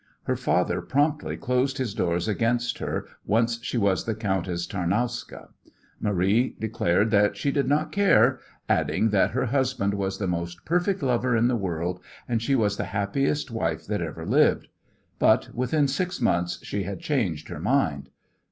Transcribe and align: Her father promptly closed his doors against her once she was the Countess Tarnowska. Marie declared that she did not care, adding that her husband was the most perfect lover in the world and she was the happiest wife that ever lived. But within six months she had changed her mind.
Her 0.23 0.35
father 0.35 0.81
promptly 0.81 1.37
closed 1.37 1.77
his 1.77 1.93
doors 1.93 2.27
against 2.27 2.79
her 2.79 3.05
once 3.23 3.59
she 3.61 3.77
was 3.77 4.05
the 4.05 4.15
Countess 4.15 4.65
Tarnowska. 4.65 5.49
Marie 5.99 6.55
declared 6.59 7.11
that 7.11 7.37
she 7.37 7.51
did 7.51 7.67
not 7.67 7.91
care, 7.91 8.39
adding 8.67 9.11
that 9.11 9.29
her 9.29 9.45
husband 9.45 9.93
was 9.93 10.17
the 10.17 10.25
most 10.25 10.65
perfect 10.65 11.03
lover 11.03 11.37
in 11.37 11.47
the 11.47 11.55
world 11.55 11.99
and 12.27 12.41
she 12.41 12.55
was 12.55 12.77
the 12.77 12.85
happiest 12.85 13.51
wife 13.51 13.85
that 13.85 14.01
ever 14.01 14.25
lived. 14.25 14.69
But 15.19 15.53
within 15.53 15.87
six 15.87 16.19
months 16.19 16.57
she 16.65 16.81
had 16.81 16.99
changed 16.99 17.49
her 17.49 17.59
mind. 17.59 18.09